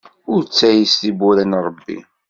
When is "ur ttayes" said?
0.31-0.93